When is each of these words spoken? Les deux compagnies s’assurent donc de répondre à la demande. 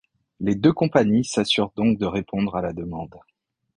Les 0.39 0.55
deux 0.55 0.73
compagnies 0.73 1.23
s’assurent 1.23 1.73
donc 1.75 1.99
de 1.99 2.07
répondre 2.07 2.55
à 2.55 2.63
la 2.63 2.73
demande. 2.73 3.13